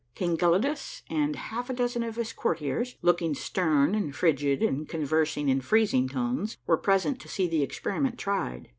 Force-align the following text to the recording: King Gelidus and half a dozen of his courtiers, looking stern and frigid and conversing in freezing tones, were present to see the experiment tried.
King 0.15 0.35
Gelidus 0.35 1.03
and 1.11 1.35
half 1.35 1.69
a 1.69 1.73
dozen 1.73 2.01
of 2.01 2.15
his 2.15 2.33
courtiers, 2.33 2.97
looking 3.03 3.35
stern 3.35 3.93
and 3.93 4.15
frigid 4.15 4.63
and 4.63 4.89
conversing 4.89 5.47
in 5.47 5.61
freezing 5.61 6.09
tones, 6.09 6.57
were 6.65 6.75
present 6.77 7.19
to 7.19 7.27
see 7.27 7.45
the 7.47 7.61
experiment 7.61 8.17
tried. 8.17 8.67